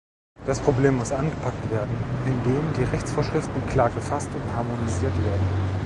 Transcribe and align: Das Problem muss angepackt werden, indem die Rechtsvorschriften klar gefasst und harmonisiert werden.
Das 0.47 0.59
Problem 0.59 0.95
muss 0.97 1.11
angepackt 1.11 1.69
werden, 1.69 1.91
indem 2.25 2.73
die 2.75 2.85
Rechtsvorschriften 2.91 3.63
klar 3.67 3.91
gefasst 3.91 4.29
und 4.33 4.55
harmonisiert 4.55 5.13
werden. 5.23 5.77